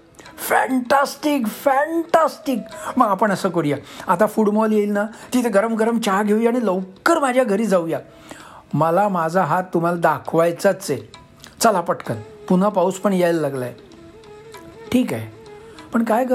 फॅन्टास्टिक 0.50 1.48
फॅन्टास्टिक 1.48 2.60
मग 2.98 3.08
आपण 3.08 3.32
असं 3.32 3.50
करूया. 3.50 3.78
आता 4.08 4.26
फूड 4.26 4.50
मॉल 4.50 4.72
येईल 4.72 4.92
ना 4.92 5.06
तिथे 5.34 5.50
गरम 5.50 5.76
गरम 5.76 6.00
चहा 6.00 6.24
घेऊया 6.24 6.50
आणि 6.50 6.66
लवकर 6.66 7.20
माझ्या 7.20 7.44
घरी 7.44 7.66
जाऊया. 7.66 8.00
मला 8.74 9.08
माझा 9.10 9.44
हात 9.44 9.64
तुम्हाला 9.74 9.98
दाखवायचाच 9.98 10.92
आहे. 10.92 11.00
चला 11.60 11.82
पटकन. 11.82 12.16
पुन्हा 12.50 12.70
पाऊस 12.70 13.00
पण 13.00 13.14
यायला 13.14 13.42
लागला 13.42 13.66
आहे 13.66 13.74
ठीक 14.92 15.14
आहे. 15.14 15.28
पण 15.94 16.04
काय 16.04 16.26
ग? 16.26 16.34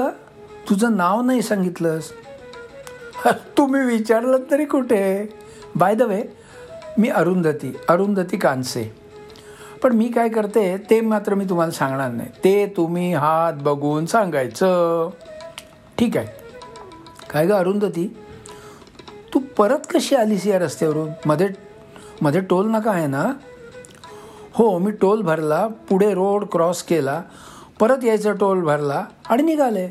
तुझं 0.69 0.97
नाव 0.97 1.21
नाही 1.21 1.41
सांगितलंस. 1.41 2.11
तुम्ही 3.57 3.81
विचारलं 3.81 4.37
तरी 4.51 4.65
कुठे? 4.65 5.29
बाय 5.75 5.95
द 5.95 6.01
वे 6.01 6.23
मी 6.97 7.09
अरुंधती 7.09 7.77
अरुंधती 7.89 8.37
कानसे 8.37 9.06
पण 9.83 9.93
मी 9.93 10.07
काय 10.07 10.29
करते 10.29 10.77
ते 10.89 11.01
मात्र 11.01 11.33
मी 11.33 11.45
तुम्हाला 11.45 11.71
सांगणार 11.71 12.11
नाही. 12.11 12.29
ते 12.43 12.73
तुम्ही 12.77 13.13
हात 13.13 13.53
बघून 13.53 14.05
सांगायचं. 14.05 15.09
ठीक 15.97 16.17
आहे. 16.17 16.27
काय 17.29 17.45
ग 17.45 17.51
अरुंधती 17.51 18.07
तू 19.33 19.39
परत 19.57 19.87
कशी 19.93 20.15
आलीस 20.15 20.47
या 20.47 20.59
रस्त्यावरून? 20.59 21.09
मध्ये 21.25 21.47
मध्ये 22.21 22.41
टोल 22.41 22.69
नका 22.71 22.91
आहे 22.91 23.07
ना? 23.07 23.25
हो 24.53 24.77
मी 24.77 24.91
टोल 24.91 25.21
भरला 25.21 25.67
पुढे 25.89 26.13
रोड 26.13 26.45
क्रॉस 26.45 26.83
केला 26.83 27.21
परत 27.79 28.03
यायचा 28.03 28.31
टोल 28.31 28.61
भरला 28.61 29.03
आणि 29.29 29.43
निघाले. 29.43 29.87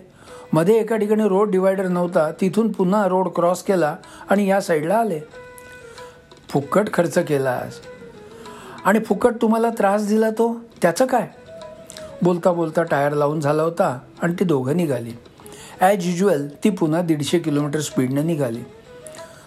मध्ये 0.53 0.81
एका 0.81 0.97
ठिकाणी 0.97 1.29
रोड 1.29 1.51
डिवायडर 1.51 1.89
नव्हता 1.89 2.31
तिथून 2.41 2.73
पुन्हा 2.73 3.07
रोड 3.09 3.29
क्रॉस 3.29 3.63
केला 3.63 3.97
आणि 4.31 4.47
या 4.47 4.61
साईडला 4.61 4.95
आले. 4.95 5.21
फुकट 6.49 6.93
खर्च 6.93 7.19
केलास. 7.19 7.81
आणि 8.87 8.99
फुकट 8.99 9.33
तुम्हाला 9.43 9.71
त्रास 9.71 10.07
दिला 10.07 10.31
तो? 10.31 10.61
त्याचं 10.83 11.07
काय? 11.07 11.29
बोलता 12.23 12.53
बोलता 12.53 12.83
टायर 12.83 13.13
लावून 13.13 13.41
झाला 13.41 13.63
होता 13.63 13.99
आणि 14.23 14.35
ती 14.41 14.45
दोघं 14.45 14.77
निघाली. 14.77 15.13
ॲज 15.81 16.07
युज्युअल 16.07 16.49
ती 16.65 16.71
पुन्हा 16.71 17.03
दीडशे 17.03 17.39
किलोमीटर 17.39 17.81
स्पीडनं 17.81 18.27
निघाली. 18.27 18.61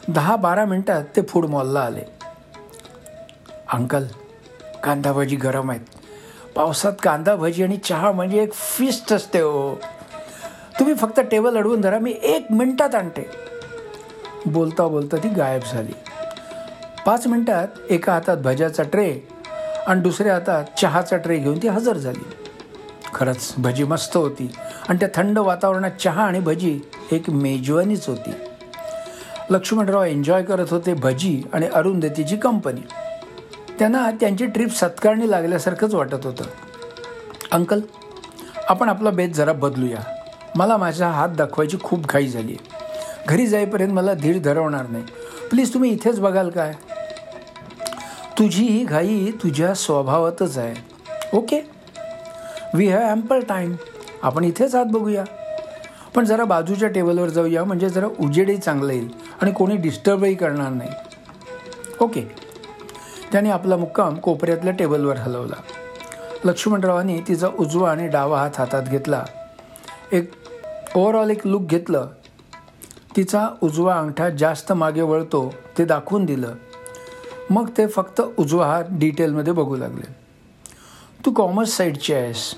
दहा 0.07 0.35
बारा 0.35 0.65
मिनटात 0.65 1.03
ते 1.15 1.21
फूड 1.21 1.45
मॉलला 1.45 1.79
आले. 1.79 2.01
अंकल 3.73 4.05
कांदा 4.83 5.13
भाजी 5.13 5.35
गरम 5.35 5.71
आहेत. 5.71 5.81
पावसात 6.55 6.93
कांदा 7.03 7.35
भाजी 7.35 7.63
आणि 7.63 7.77
चहा 7.77 8.11
म्हणजे 8.11 8.43
एक 8.43 8.53
फिस्ट 8.53 9.13
असते 9.13 9.39
हो. 9.39 9.75
तुम्ही 10.79 10.93
फक्त 10.93 11.19
टेबल 11.19 11.57
अडवून 11.57 11.81
धरा 11.81 11.99
मी 11.99 12.15
एक 12.23 12.51
मिनटात 12.51 12.95
आणते. 12.95 13.29
बोलता 14.45 14.87
बोलता 14.87 15.17
ती 15.17 15.29
गायब 15.29 15.61
झाली. 15.73 15.91
पाच 17.05 17.27
मिनटात 17.27 17.67
एका 17.89 18.13
हातात 18.13 18.37
भज्याचा 18.37 18.83
ट्रे 18.83 19.27
आणि 19.87 20.01
दुसऱ्या 20.01 20.33
हातात 20.33 20.79
चहाचा 20.79 21.17
ट्रे 21.17 21.37
घेऊन 21.37 21.57
ती 21.57 21.67
हजर 21.67 21.97
झाली. 21.97 22.23
खरंच 23.13 23.53
भजी 23.57 23.83
मस्त 23.83 24.17
होती 24.17 24.49
आणि 24.89 24.99
त्या 24.99 25.09
थंड 25.15 25.37
वातावरणात 25.37 25.91
चहा 25.99 26.23
आणि 26.23 26.39
भजी 26.39 26.79
एक 27.11 27.29
मेजवानीच 27.29 28.07
होती. 28.07 28.31
लक्ष्मणराव 29.49 30.03
एन्जॉय 30.03 30.43
करत 30.43 30.65
होते 30.69 30.93
भजी 30.93 31.41
आणि 31.53 31.67
अरुंधतीची 31.73 32.35
कंपनी 32.37 32.81
त्यांना 33.79 34.09
त्यांची 34.11 34.45
ट्रिप 34.45 34.75
सत्कारणी 34.75 35.29
लागल्यासारखंच 35.31 35.93
वाटत 35.93 36.25
होतं. 36.25 36.43
अंकल 37.51 37.81
आपण 38.69 38.89
आपला 38.89 39.09
बेत 39.09 39.29
जरा 39.29 39.53
बदलूया. 39.53 39.99
मला 40.55 40.77
माझा 40.77 41.07
हात 41.07 41.29
दाखवायची 41.29 41.77
खूप 41.83 42.05
घाई 42.05 42.27
झाली 42.27 42.51
आहे 42.51 42.77
घरी 43.27 43.47
जाईपर्यंत 43.47 43.93
मला 43.93 44.13
धीर 44.13 44.37
धरवणार 44.39 44.87
नाही. 44.89 45.03
प्लीज 45.49 45.73
तुम्ही 45.73 45.91
इथेच 45.91 46.19
बघाल 46.19 46.49
काय? 46.49 46.73
तुझी 48.39 48.63
ही 48.63 48.83
घाई 48.83 49.31
तुझ्या 49.43 49.73
स्वभावातच 49.73 50.57
आहे. 50.57 50.75
Okay? 51.33 51.61
We 52.73 52.87
have 52.87 53.01
ample 53.01 53.39
time 53.39 53.75
आपण 54.21 54.43
इथेच 54.43 54.75
आत 54.75 54.85
बघूया. 54.85 55.23
पण 56.15 56.25
जरा 56.25 56.43
बाजूच्या 56.43 56.89
टेबलवर 56.89 57.29
जाऊया 57.29 57.63
म्हणजे 57.63 57.89
जरा 57.89 58.07
उजेडही 58.19 58.57
चांगलं 58.57 58.93
येईल 58.93 59.09
आणि 59.41 59.51
कोणी 59.51 59.75
डिस्टर्बही 59.75 60.35
करणार 60.35 60.69
नाही. 60.69 60.89
ओके? 62.01 62.21
त्याने 63.31 63.49
आपला 63.49 63.77
मुक्काम 63.77 64.15
कोपऱ्यातल्या 64.15 64.73
टेबलवर 64.73 65.17
हलवला. 65.17 65.61
लक्ष्मणरावांनी 66.45 67.21
तिचा 67.27 67.47
उजवा 67.59 67.91
आणि 67.91 68.07
डावा 68.07 68.39
हात 68.39 68.51
हातात 68.57 68.83
घेतला. 68.83 69.23
एक 70.11 70.31
ओव्हरऑल 70.95 71.29
एक 71.29 71.47
लुक 71.47 71.61
घेतलं. 71.61 72.07
तिचा 73.15 73.49
उजवा 73.61 73.97
अंगठा 73.97 74.29
जास्त 74.29 74.71
मागे 74.71 75.01
वळतो 75.01 75.53
ते 75.77 75.85
दाखवून 75.85 76.25
दिलं. 76.25 76.53
मग 77.49 77.69
ते 77.77 77.87
फक्त 77.87 78.21
उजवा 78.37 78.67
हात 78.67 78.83
डिटेलमध्ये 78.91 79.53
बघू 79.53 79.75
लागले. 79.75 80.11
तू 81.25 81.31
कॉमर्स 81.31 81.69
साईडची 81.69 82.13
आहेस. 82.13 82.55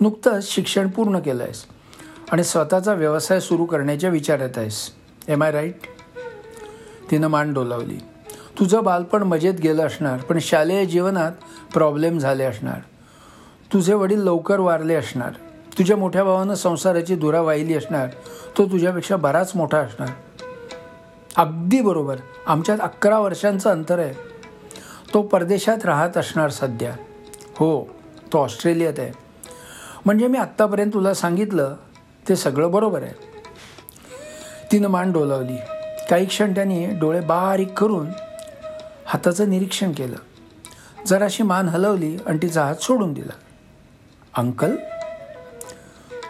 नुकतंच 0.00 0.54
शिक्षण 0.54 0.88
पूर्ण 0.88 1.18
केलं 1.18 1.42
आहेस 1.42 1.64
आणि 2.32 2.44
स्वतःचा 2.44 2.92
व्यवसाय 2.92 3.40
सुरू 3.40 3.64
करण्याच्या 3.64 4.10
विचारात 4.10 4.58
आहेस. 4.58 4.90
एम 5.28 5.42
आय 5.42 5.50
राईट 5.50 5.80
तिनं 7.10 7.28
मान 7.28 7.52
डोलावली. 7.52 7.96
तुझं 8.58 8.84
बालपण 8.84 9.22
मजेत 9.22 9.54
गेलं 9.54 9.86
असणार 9.86 10.18
पण 10.18 10.38
शालेय 10.38 10.86
जीवनात 10.86 11.32
प्रॉब्लेम 11.72 12.18
झाले 12.18 12.44
असणार. 12.44 12.80
तुझे 13.72 13.94
वडील 13.94 14.20
लवकर 14.20 14.58
वारले 14.58 14.94
असणार. 14.94 15.32
तुझ्या 15.78 15.96
मोठ्या 15.96 16.24
भावानं 16.24 16.54
संसाराची 16.54 17.14
धुरा 17.14 17.40
वाहिली 17.40 17.74
असणार. 17.74 18.08
तो 18.58 18.66
तुझ्यापेक्षा 18.66 19.16
बराच 19.16 19.52
मोठा 19.54 19.78
असणार. 19.78 20.08
अगदी 21.36 21.80
बरोबर. 21.80 22.16
आमच्यात 22.46 22.78
अकरा 22.80 23.18
वर्षांचं 23.18 23.70
अंतर 23.70 23.98
आहे. 23.98 24.14
तो 25.14 25.22
परदेशात 25.22 25.84
राहत 25.84 26.16
असणार 26.16 26.50
सध्या. 26.50 26.92
हो 27.56 27.88
तो 28.32 28.38
ऑस्ट्रेलियात 28.38 28.92
आहे. 28.98 29.12
म्हणजे 30.04 30.26
मी 30.26 30.38
आत्तापर्यंत 30.38 30.90
तुला 30.94 31.14
सांगितलं 31.14 31.76
ते 32.28 32.36
सगळं 32.36 32.70
बरोबर 32.70 33.02
आहे. 33.02 33.12
तिनं 34.72 34.88
मान 34.88 35.12
डोलावली. 35.12 35.56
काही 36.10 36.26
क्षण 36.26 36.54
त्यांनी 36.54 36.86
डोळे 36.86 37.20
बारीक 37.20 37.72
करून 37.72 38.06
हाताचं 39.06 39.50
निरीक्षण 39.50 39.92
केलं. 39.92 40.16
जराशी 41.06 41.42
मान 41.42 41.68
हलवली 41.68 42.16
आणि 42.26 42.38
तिचा 42.42 42.64
हात 42.64 42.76
सोडून 42.76 43.12
दिला. 43.12 43.32
अंकल 44.36 44.76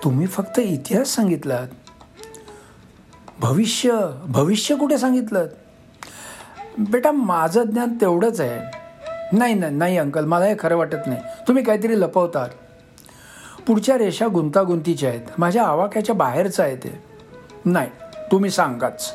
तुम्ही 0.05 0.27
फक्त 0.27 0.59
इतिहास 0.59 1.09
सांगितलात. 1.09 1.69
भविष्य 3.41 4.01
भविष्य 4.27 4.75
कुठे 4.75 4.99
सांगितलं? 4.99 5.47
बेटा 6.79 7.13
माझं 7.13 7.63
ज्ञान 7.63 7.95
तेवढंच 8.01 8.41
आहे. 8.41 8.61
नाही 9.33 9.55
नाही 9.55 9.75
नाही 9.75 9.99
अंकल 9.99 10.25
मला 10.25 10.45
हे 10.45 10.55
खरं 10.59 10.77
वाटत 10.77 11.07
नाही. 11.07 11.21
तुम्ही 11.49 11.65
काहीतरी 11.65 12.01
लपवतात 12.01 12.49
पुढच्या 13.67 13.99
रेषा 13.99 14.27
गुंतागुंतीच्या 14.27 15.09
आहेत. 15.09 15.21
माझ्या 15.39 15.65
आवाक्याच्या 15.65 16.15
बाहेरचं 16.15 16.63
आहे 16.63 16.77
ते. 16.77 17.03
नाही 17.65 17.91
तुम्ही 18.33 18.51
सांगाच. 18.51 19.15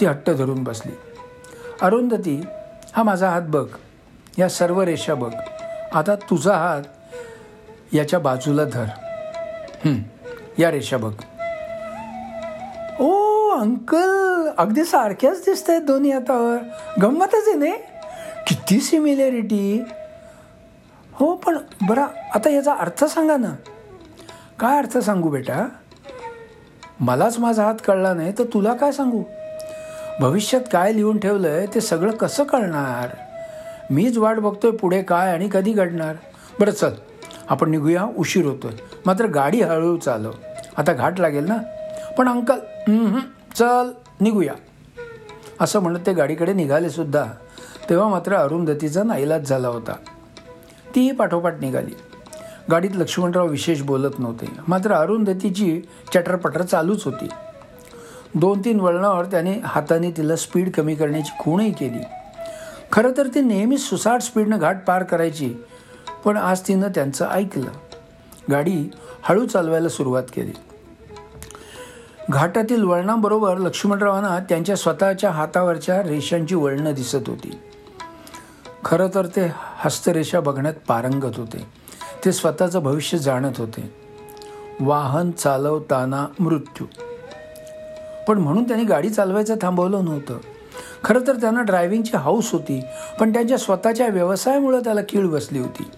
ती 0.00 0.06
हट्ट 0.06 0.30
धरून 0.30 0.64
बसली. 0.64 0.92
अरुंधती 1.82 2.40
हा 2.96 3.02
माझा 3.02 3.30
हात 3.30 3.42
बघ. 3.42 3.66
या 4.38 4.48
सर्व 4.48 4.82
रेषा 4.82 5.14
बघ. 5.14 5.32
आता 5.92 6.14
तुझा 6.14 6.54
हात 6.54 6.82
याच्या 7.92 8.18
बाजूला 8.18 8.64
धर. 8.64 8.86
या 10.58 10.70
रेषा 10.70 10.96
बघ. 10.96 11.12
अंकल 13.60 14.48
अगदी 14.58 14.84
सारख्याच 14.84 15.38
दिसत 15.40 15.70
आहेत 15.70 15.82
दोन्ही 15.82 16.10
हातावर 16.12 16.56
गंमतच 17.02 17.48
आहे 17.48 17.54
नाही? 17.54 17.72
किती 18.46 18.80
सिमिलॅरिटी. 18.80 19.84
हो 21.12 21.34
पण 21.34 21.58
बरं 21.88 22.06
आता 22.34 22.50
याचा 22.50 22.72
अर्थ 22.72 23.04
सांगा 23.04 23.36
ना. 23.36 23.54
काय 24.58 24.78
अर्थ 24.78 24.98
सांगू 24.98 25.28
बेटा? 25.28 25.66
मलाच 27.00 27.38
माझा 27.38 27.64
हात 27.64 27.74
कळला 27.86 28.14
नाही 28.14 28.32
तर 28.38 28.44
तुला 28.44 28.74
काय 28.74 28.92
सांगू? 28.92 29.22
भविष्यात 30.20 30.60
काय 30.72 30.92
लिहून 30.92 31.18
ठेवलं 31.18 31.48
आहे 31.48 31.66
ते 31.66 31.80
सगळं 31.80 32.10
कसं 32.10 32.44
कळणार? 32.44 33.08
मीच 33.90 34.18
वाट 34.18 34.38
बघतोय 34.38 34.70
पुढे 34.70 35.02
काय 35.02 35.32
आणि 35.32 35.48
कधी 35.52 35.72
घडणार. 35.72 36.14
बरं 36.60 36.70
चल 36.70 36.92
आपण 37.48 37.70
निघूया 37.70 38.06
उशीर 38.16 38.46
होतोय. 38.46 38.72
मात्र 39.06 39.26
गाडी 39.26 39.62
हळूहळू 39.62 39.96
चालव. 39.96 40.32
आता 40.76 40.92
घाट 40.92 41.20
लागेल 41.20 41.44
ना? 41.44 41.56
पण 42.18 42.28
अंकल 42.28 42.58
चल 43.58 43.90
निघूया. 44.20 44.54
असं 45.60 45.80
म्हणत 45.80 45.98
ते 46.06 46.12
गाडीकडे 46.12 46.52
निघाले 46.52 46.90
सुद्धा. 46.90 47.24
तेव्हा 47.90 48.08
मात्र 48.08 48.34
अरुंधतीचा 48.34 49.02
नाईलाज 49.02 49.48
झाला 49.48 49.68
होता. 49.68 49.92
तीही 50.94 51.12
पाठोपाठ 51.12 51.60
निघाली. 51.60 51.90
गाडीत 52.70 52.90
लक्ष्मणराव 52.94 53.46
विशेष 53.46 53.82
बोलत 53.82 54.18
नव्हते. 54.18 54.46
मात्र 54.68 54.92
अरुंधतीची 54.92 55.82
चटरपटर 56.14 56.62
चालूच 56.62 57.04
होती. 57.04 57.28
दोन 58.34 58.60
तीन 58.60 58.80
वळणावर 58.80 59.24
त्याने 59.24 59.52
हाताने 59.64 60.10
तिला 60.10 60.36
स्पीड 60.36 60.72
कमी 60.72 60.94
करण्याची 60.94 61.36
खूणही 61.38 61.72
केली. 61.72 62.04
खरं 62.92 63.12
तर 63.16 63.26
ती 63.26 63.40
नेहमीच 63.40 63.80
सुसाट 63.80 64.20
स्पीडनं 64.20 64.58
घाट 64.58 64.76
पार 64.86 65.02
करायची 65.02 65.54
पण 66.24 66.36
आज 66.36 66.60
तिनं 66.68 66.88
त्यांचं 66.94 67.28
ऐकलं. 67.28 67.70
गाडी 68.50 68.90
हळू 69.22 69.46
चालवायला 69.46 69.88
सुरुवात 69.88 70.22
केली. 70.22 70.52
घाटातील 72.30 72.84
वळणाबरोबर 72.84 73.58
लक्ष्मणरावांना 73.58 74.38
त्यांच्या 74.48 74.76
स्वतःच्या 74.76 75.30
हातावरच्या 75.30 76.02
रेषांची 76.02 76.54
वळणं 76.54 76.92
दिसत 76.92 77.28
होती. 77.28 77.58
खरं 78.84 79.08
तर 79.14 79.26
ते 79.26 79.52
हस्तरेषा 79.56 80.40
बघण्यात 80.40 80.74
पारंगत 80.88 81.36
होते. 81.36 81.66
ते 82.24 82.32
स्वतःचं 82.32 82.78
भविष्य 82.78 83.18
जाणत 83.18 83.52
होते. 83.58 83.94
वाहन 84.80 85.30
चालवताना 85.30 86.26
मृत्यू. 86.40 86.86
पण 88.28 88.38
म्हणून 88.38 88.64
त्यांनी 88.64 88.84
गाडी 88.84 89.10
चालवायचं 89.10 89.54
थांबवलं 89.62 90.04
नव्हतं. 90.04 90.38
खरं 91.04 91.20
तर 91.26 91.36
त्यांना 91.36 91.62
ड्रायव्हिंगची 91.62 92.16
हाऊस 92.16 92.52
होती 92.52 92.84
पण 93.20 93.32
त्यांच्या 93.32 93.58
स्वतःच्या 93.58 94.08
व्यवसायामुळं 94.08 94.80
त्याला 94.80 95.00
कीळ 95.00 95.26
बसली 95.26 95.58
होती. 95.58 95.90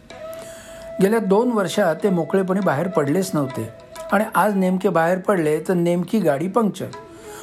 गेल्या 1.03 1.19
दोन 1.19 1.53
वर्षात 1.53 1.97
ते 2.03 2.11
मोकळेपणे 2.11 2.61
बाहेर 2.61 2.89
पडलेच 2.89 3.31
नव्हते. 3.35 3.80
आणि 4.13 4.25
आज 4.35 4.57
नेमके 4.57 4.89
बाहेर 4.89 5.19
पडले 5.19 5.61
तर 5.61 5.75
नेमकी 5.75 6.19
गाडी 6.19 6.49
पंक्चर. 6.49 6.87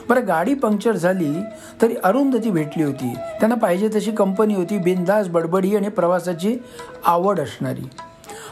बरं 0.10 0.28
गाडी 0.28 0.54
पंक्चर 0.54 0.92
झाली 0.92 1.42
तरी 1.82 1.96
अरुंधती 2.04 2.50
भेटली 2.50 2.84
होती. 2.84 3.14
त्यांना 3.14 3.56
पाहिजे 3.56 3.90
तशी 3.96 4.12
कंपनी 4.12 4.56
होती 4.56 4.78
बिंदास 4.78 5.28
बडबडी 5.28 5.76
आणि 5.76 5.90
प्रवासाची 5.90 6.58
आवड 7.06 7.40
असणारी. 7.40 7.90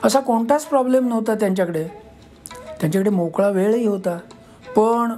असा 0.04 0.20
कोणताच 0.20 0.66
प्रॉब्लेम 0.66 1.08
नव्हता 1.08 1.36
त्यांच्याकडे. 1.36 1.84
त्यांच्याकडे 2.80 3.10
मोकळा 3.10 3.50
वेळही 3.50 3.86
होता. 3.86 4.18
पण 4.76 5.12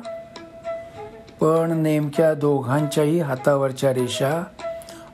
पण 1.39 1.71
नेमक्या 1.71 2.33
दोघांच्याही 2.33 3.19
हातावरच्या 3.19 3.93
रेषा 3.93 4.43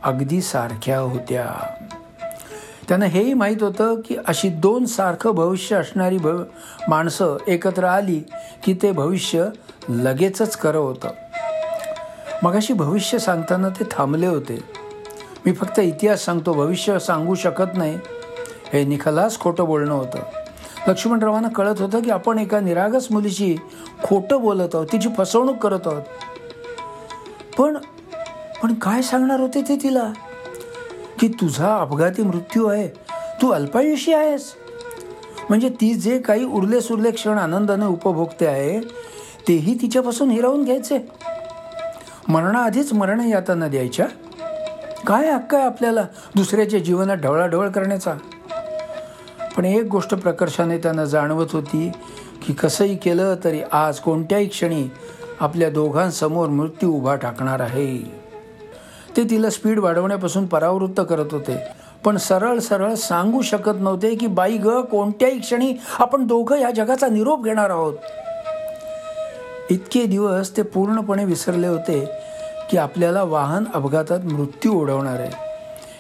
अगदी 0.04 0.42
सारख्या 0.42 1.00
होत्या. 1.00 1.46
त्यांना 2.88 3.06
हेही 3.06 3.34
माहीत 3.34 3.64
होतं 3.64 3.96
की 3.96 4.16
अशी 4.28 4.50
दोन 4.50 4.86
सारखं 4.86 5.32
भविष्य 5.32 5.76
असणारी 5.76 6.18
भव 6.18 6.44
माणसं 6.88 7.38
एकत्र 7.48 7.84
आली 7.84 8.20
की 8.64 8.74
ते 8.74 8.92
भविष्य 8.92 9.46
लगेचच 9.90 10.60
खरं 10.60 10.78
होतं. 10.78 11.08
मगाशी 12.44 12.74
भविष्य 12.74 13.20
सांगताना 13.20 13.70
ते 13.70 13.84
थांबले 13.92 14.28
होते. 14.28 14.64
मी 15.46 15.54
फक्त 15.54 15.80
इतिहास 15.80 16.26
सांगतो 16.26 16.54
भविष्य 16.54 17.00
सांगू 17.00 17.36
शकत 17.36 17.78
नाही. 17.78 18.00
हे 18.74 18.86
निखलास 18.86 19.40
खोटं 19.40 19.66
बोलणं 19.66 19.94
होतं. 19.94 20.20
लक्ष्मणरावांना 20.88 21.48
कळत 21.48 21.82
होतं 21.82 22.02
की 22.02 22.10
आपण 22.10 22.40
एका 22.40 22.60
निरागस 22.60 23.08
मुलीशी 23.12 23.56
खोटं 24.04 24.42
बोलत 24.42 24.70
आहोत 24.74 24.88
तिची 24.92 25.10
फसवणूक 25.18 25.58
करत 25.58 25.80
आहोत. 25.86 26.04
पण 27.58 27.78
पण 28.64 28.74
काय 28.74 29.02
सांगणार 29.02 29.40
होते 29.40 29.62
ते 29.62 29.76
तिला? 29.76 30.14
की 31.20 31.28
तुझा 31.28 31.78
अपघाती 31.78 32.22
मृत्यू 32.22 32.68
आहे. 32.68 32.88
तू 33.42 33.50
अल्पायुषी 33.50 34.14
आहेस. 34.14 34.54
म्हणजे 35.50 35.70
ती 35.70 35.94
जे 35.94 36.20
काही 36.20 36.46
उरले 36.46 36.82
सुरले 36.82 37.12
क्षण 37.12 37.38
आनंदाने 37.38 37.86
उपभोगते 37.86 38.46
आहे 38.46 38.80
तेही 39.48 39.82
तिच्यापासून 39.82 40.30
हिरावून 40.30 40.64
घ्यायचे. 40.64 41.12
मरणाआधीच 42.28 42.94
मरण 42.94 43.20
यातना 43.20 43.68
द्यायच्या. 43.68 44.06
काय 45.08 45.32
हक्क 45.32 45.56
आहे 45.56 45.64
आपल्याला 45.64 46.06
दुसऱ्याच्या 46.36 46.80
जीवनात 46.80 47.18
ढवळाढवळ 47.18 47.70
करण्याचा? 47.70 48.14
पण 49.58 49.66
एक 49.66 49.84
गोष्ट 49.84 50.14
प्रकर्षाने 50.14 50.78
त्यांना 50.78 51.06
जाणवत 51.06 51.48
होती 51.54 51.92
की 52.48 52.54
कसंही 52.54 52.98
केलं 52.98 53.36
तरी 53.44 53.62
आज 53.72 54.00
कोणत्याही 54.00 54.48
क्षणी 54.48 54.92
आपल्या 55.40 55.70
दोघांसमोर 55.70 56.48
मृत्यू 56.48 56.92
उभा 56.92 57.16
टाकणार 57.16 57.60
आहे. 57.60 58.23
ते 59.18 59.24
तिला 59.24 59.50
स्पीड 59.50 59.80
वाढवण्यापासून 59.80 60.46
परावृत्त 60.46 61.02
करत 61.10 61.26
होते. 61.32 61.58
पण 62.06 62.18
सरळ 62.18 62.60
सरळ 62.60 62.94
सांगू 62.94 63.42
शकत 63.42 63.72
नव्हते 63.80 64.16
की 64.16 64.28
बाई 64.28 64.58
ग 64.58 64.82
कोणत्याही 64.82 65.40
क्षणी 65.40 65.74
आपण 66.00 66.28
दोघं 66.28 66.56
या 66.56 66.72
जगाचा 66.72 67.08
निरोप 67.08 67.44
घेणार 67.44 67.70
आहोत. 67.70 67.94
इतके 69.70 70.06
दिवस 70.06 70.58
ते 70.58 70.62
पूर्णपणे 70.62 71.26
विसरले 71.26 71.68
होते 71.68 72.10
की 72.72 72.78
आपल्याला 72.78 73.24
वाहन 73.24 73.64
अपघातात 73.74 74.20
मृत्यू 74.26 74.82
ओढवणार 74.82 75.20
आहे. 75.20 75.32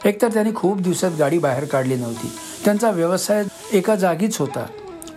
एकतर 0.10 0.27
त्यांनी 0.27 0.51
खूप 0.55 0.82
दिवसात 0.82 1.12
गाडी 1.20 1.38
बाहेर 1.38 1.65
काढली 1.65 1.96
नव्हती. 1.96 2.32
त्यांचा 2.65 2.89
व्यवसाय 2.89 3.43
एका 3.74 3.96
जागीच 3.96 4.38
होता. 4.38 4.65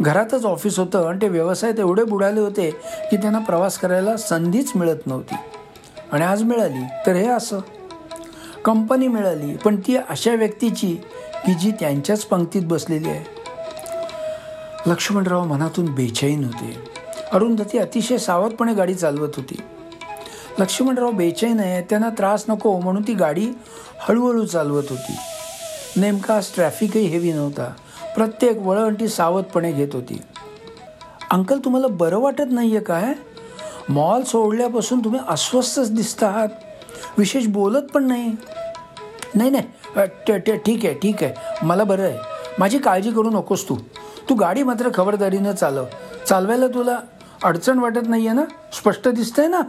घरातच 0.00 0.45
ऑफिस 0.45 0.79
होतं 0.79 1.09
आणि 1.09 1.19
ते 1.23 1.29
व्यवसाय 1.29 1.73
एवढे 1.79 2.05
बुडाले 2.05 2.41
होते 2.41 2.71
की 3.11 3.17
त्यांना 3.17 3.38
प्रवास 3.38 3.79
करायला 3.79 4.17
संधीच 4.17 4.73
मिळत 4.76 5.07
नव्हती. 5.07 5.35
आणि 6.12 6.25
आज 6.25 6.43
मिळाली. 6.43 6.85
तर 7.07 7.12
हे 7.12 7.29
असं. 7.29 7.59
कंपनी 8.66 9.08
मिळाली 9.08 9.56
पण 9.56 9.76
ती 9.76 9.96
अशा 9.96 10.35
व्यक्तीची 10.35 10.94
की 11.46 11.54
जी 11.54 11.70
त्यांच्याच 11.70 12.25
पंक्तीत 12.25 12.62
बसलेली 12.64 13.08
आहे. 13.08 13.25
लक्ष्मणराव 14.87 15.44
मनातून 15.44 15.94
बेचैन 15.94 16.44
होते. 16.44 16.78
अरुंधती 17.32 17.78
अतिशय 17.78 18.18
सावधपणे 18.18 18.75
गाडी 18.75 18.94
चालवत 18.94 19.28
होती. 19.37 19.61
लक्ष्मणराव 20.58 21.11
बेचैन 21.11 21.61
आहे 21.61 21.82
त्यांना 21.82 22.08
त्रास 22.08 22.44
नको 22.49 22.80
म्हणून 22.80 23.02
ती 23.02 23.14
गाडी 23.14 23.49
हळूहळू 23.99 24.46
चालवत 24.46 24.85
होती. 24.90 25.16
नेमका 25.96 26.37
आज 26.37 26.46
ट्रॅफिकही 26.54 27.06
हेवी 27.06 27.32
नव्हता. 27.32 27.73
प्रत्येक 28.16 28.58
वळण 28.58 28.94
ती 28.94 29.08
सावधपणे 29.08 29.73
घेत 29.73 29.88
होती. 29.92 30.20
अंकल 31.30 31.58
तुम्हाला 31.58 31.87
बरं 31.87 32.18
वाटत 32.18 32.50
नाही 32.50 32.76
आहे 32.76 32.85
काय 32.85 33.12
मॉल 33.88 34.23
सोडल्यापासून 34.23 35.00
तुम्ही 35.04 35.20
अस्वस्थच 35.28 35.92
दिसत 35.92 36.23
आहात. 36.23 36.49
विशेष 37.18 37.46
बोलत 37.46 37.82
पण 37.82 38.04
नाही. 38.04 38.35
नाही 39.35 39.50
नाही. 39.50 40.56
ठीक 40.56 40.85
आहे 40.85 40.94
ठीक 40.94 41.23
आहे. 41.23 41.32
मला 41.62 41.85
बरं 41.85 42.02
आहे. 42.02 42.18
माझी 42.58 42.78
काळजी 42.78 43.11
करू 43.11 43.30
नकोस 43.30 43.68
तू. 43.68 43.76
तू 44.29 44.35
गाडी 44.35 44.62
मात्र 44.62 44.88
खबरदारीनं 44.94 45.52
चालव. 45.52 45.85
चालवायला 46.29 46.66
तुला 46.66 46.98
अडचण 47.44 47.79
वाटत 47.79 48.09
नाही 48.09 48.26
आहे 48.26 48.37
ना? 48.37 48.44
स्पष्ट 48.72 49.09
दिसतंय 49.09 49.46
ना? 49.46 49.61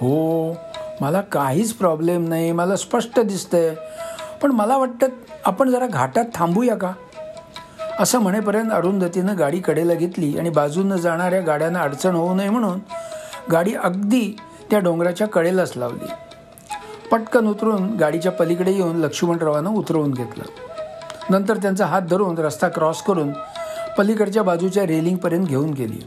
हो 0.00 0.56
मला 1.00 1.20
काहीच 1.20 1.72
प्रॉब्लेम 1.72 2.28
नाही. 2.28 2.52
मला 2.52 2.76
स्पष्ट 2.76 3.20
दिसतंय. 3.20 3.74
पण 4.42 4.50
मला 4.50 4.76
वाटतं 4.76 5.06
आपण 5.44 5.70
जरा 5.70 5.86
घाटात 5.86 6.24
थांबूया 6.34 6.76
का? 6.76 6.92
असं 8.00 8.18
म्हणेपर्यंत 8.18 8.70
अरुंधतीनं 8.72 9.38
गाडी 9.38 9.60
कडेला 9.60 9.94
घेतली 9.94 10.38
आणि 10.38 10.50
बाजूनं 10.50 10.96
जाणाऱ्या 10.96 11.40
गाड्यांना 11.40 11.80
अडचण 11.80 12.14
होऊ 12.14 12.34
नये 12.34 12.50
म्हणून 12.50 12.78
गाडी 13.52 13.74
अगदी 13.74 14.36
त्या 14.70 14.78
डोंगराच्या 14.78 15.26
कडेलाच 15.26 15.72
लावली. 15.76 16.10
पटकन 17.10 17.46
उतरून 17.46 17.96
गाडीच्या 17.96 18.32
पलीकडे 18.32 18.72
येऊन 18.72 18.96
लक्ष्मणरावानं 18.96 19.70
उतरवून 19.70 20.10
घेतलं. 20.10 20.44
नंतर 21.30 21.56
त्यांचा 21.56 21.86
हात 21.86 22.02
धरून 22.02 22.38
रस्ता 22.38 22.68
क्रॉस 22.68 23.02
करून 23.02 23.32
पलीकडच्या 23.98 24.42
बाजूच्या 24.42 24.86
रेलिंगपर्यंत 24.86 25.46
घेऊन 25.46 25.70
गेली. 25.70 26.00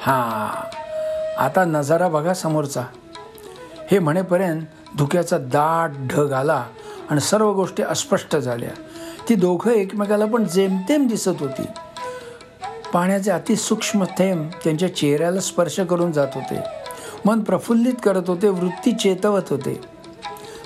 हां 0.00 0.68
आता 1.38 1.64
नजारा 1.64 2.08
बघा 2.08 2.34
समोरचा. 2.34 2.82
हे 3.90 3.98
म्हणेपर्यंत 3.98 4.62
धुक्याचा 4.98 5.38
दाट 5.38 6.14
ढग 6.14 6.32
आला 6.32 6.64
आणि 7.10 7.20
सर्व 7.20 7.52
गोष्टी 7.52 7.82
अस्पष्ट 7.82 8.36
झाल्या. 8.36 8.70
ती 9.28 9.34
दोघं 9.34 9.70
एकमेकाला 9.70 10.24
पण 10.24 10.44
जेमतेम 10.44 11.06
दिसत 11.06 11.38
होती. 11.40 11.62
पाण्याचे 12.92 13.30
अतिसूक्ष्म 13.30 14.04
थेंब 14.04 14.50
त्यांच्या 14.64 14.96
चेहऱ्याला 14.96 15.40
स्पर्श 15.40 15.80
करून 15.80 16.12
जात 16.12 16.28
होते. 16.34 16.77
मन 17.24 17.40
प्रफुल्लित 17.40 17.94
करत 18.04 18.22
होते 18.28 18.48
वृत्ती 18.48 18.92
चेतवत 18.92 19.42
होते. 19.50 19.80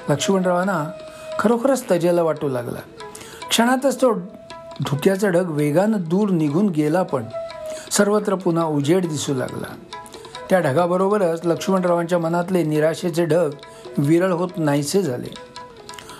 लक्ष्मणरावांना 0.08 0.90
खरोखरच 1.38 1.90
तजेला 1.90 2.22
वाटू 2.22 2.48
लागला. 2.48 2.78
क्षणातच 3.48 4.02
तो 4.02 4.12
धुक्याचा 4.80 5.28
ढग 5.28 5.50
वेगानं 5.50 5.98
दूर 6.00 6.30
निघून 6.30 6.68
गेला 6.68 7.02
पण 7.02 7.24
सर्वत्र 7.90 8.34
पुन्हा 8.34 8.64
उजेड 8.64 9.08
दिसू 9.08 9.34
लागला. 9.34 9.74
त्या 10.50 10.60
ढगाबरोबरच 10.60 11.46
लक्ष्मणरावांच्या 11.46 12.18
मनातले 12.18 12.62
निराशेचे 12.62 13.24
ढग 13.24 13.50
विरळ 13.98 14.32
होत 14.32 14.48
नाहीसे 14.56 15.02
झाले. 15.02 15.34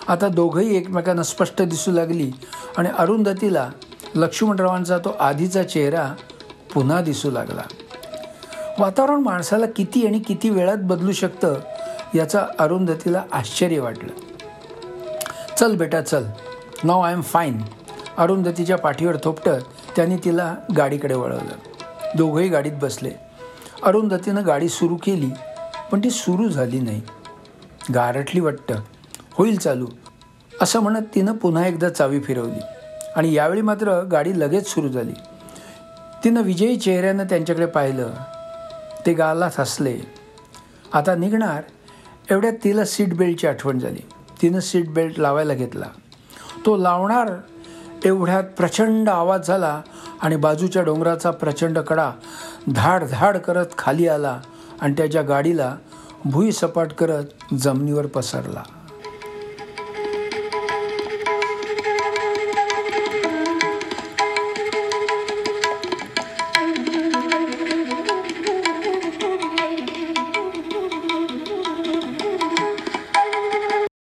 आता 0.07 0.27
दोघंही 0.27 0.77
एकमेकांना 0.77 1.23
स्पष्ट 1.23 1.61
दिसू 1.61 1.91
लागली 1.91 2.31
आणि 2.77 2.89
अरुंधतीला 2.97 3.69
लक्ष्मणरावांचा 4.15 4.97
तो 4.97 5.15
आधीचा 5.19 5.63
चेहरा 5.63 6.13
पुन्हा 6.73 7.01
दिसू 7.01 7.31
लागला. 7.31 7.61
वातावरण 8.79 9.19
माणसाला 9.19 9.65
किती 9.65 10.07
आणि 10.07 10.19
किती 10.19 10.49
वेळात 10.49 10.77
बदलू 10.81 11.11
शकतं 11.11 11.55
याचा 12.15 12.47
अरुंधतीला 12.59 13.23
आश्चर्य 13.31 13.79
वाटलं. 13.79 14.09
चल 15.57 15.75
बेटा 15.75 16.01
चल. 16.01 16.23
नाव 16.83 17.01
आय 17.01 17.13
एम 17.13 17.21
फाईन 17.21 17.61
अरुंधतीच्या 18.17 18.77
पाठीवर 18.77 19.15
थोपटत 19.23 19.49
त्यांनी 19.95 20.17
तिला 20.17 20.55
गाडीकडे 20.77 21.15
वळवलं. 21.15 21.55
दोघंही 22.15 22.49
गाडीत 22.49 22.71
बसले. 22.81 23.11
अरुंधतीनं 23.83 24.45
गाडी 24.45 24.69
सुरू 24.69 24.95
केली 24.95 25.29
पण 25.91 25.99
ती 25.99 26.09
सुरू 26.09 26.49
झाली 26.49 26.79
नाही. 26.79 27.01
गारटली 27.95 28.41
वाटतं. 28.41 28.75
होईल 29.33 29.57
चालू. 29.57 29.87
असं 30.61 30.79
म्हणत 30.79 31.05
तिनं 31.15 31.33
पुन्हा 31.33 31.67
एकदा 31.67 31.89
चावी 31.89 32.19
फिरवली. 32.19 32.59
आणि 33.15 33.33
यावेळी 33.33 33.61
मात्र 33.61 34.01
गाडी 34.01 34.39
लगेच 34.39 34.67
सुरू 34.67 34.87
झाली. 34.87 35.13
तिनं 36.23 36.41
विजयी 36.41 36.77
चेहऱ्यानं 36.77 37.23
त्यांच्याकडे 37.23 37.65
पाहिलं. 37.65 38.09
ते 39.05 39.13
गालात 39.13 39.59
हसले 39.59 39.97
आता 40.93 41.15
निघणार 41.15 41.61
एवढ्यात 42.31 42.53
तिला 42.63 42.85
सीट 42.85 43.13
बेल्टची 43.17 43.47
आठवण 43.47 43.79
झाली. 43.79 44.01
तिनं 44.41 44.59
सीट 44.59 44.89
बेल्ट 44.93 45.19
लावायला 45.19 45.53
घेतला. 45.53 45.85
तो 46.65 46.75
लावणार 46.77 47.31
एवढ्यात 48.05 48.43
प्रचंड 48.57 49.09
आवाज 49.09 49.47
झाला 49.47 49.81
आणि 50.21 50.35
बाजूच्या 50.35 50.81
डोंगराचा 50.83 51.31
प्रचंड 51.31 51.79
कडा 51.79 52.09
धाड 52.75 53.03
धाड 53.11 53.37
करत 53.37 53.77
खाली 53.77 54.07
आला 54.07 54.39
आणि 54.81 54.93
त्याच्या 54.97 55.21
गाडीला 55.21 55.75
भुई 56.25 56.51
सपाट 56.51 56.93
करत 56.93 57.53
जमिनीवर 57.53 58.05
पसरला. 58.05 58.63